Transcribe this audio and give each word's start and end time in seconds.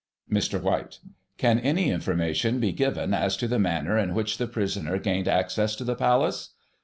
Mr. 0.33 0.59
White: 0.59 0.97
Can 1.37 1.59
any 1.59 1.91
information 1.91 2.59
be 2.59 2.71
given 2.71 3.13
as 3.13 3.37
to 3.37 3.47
the 3.47 3.59
manner 3.59 3.99
in 3.99 4.15
which 4.15 4.39
the 4.39 4.47
prisoner 4.47 4.97
gained 4.97 5.27
access 5.27 5.75
to 5.75 5.83
the 5.83 5.93
Palace? 5.95 6.55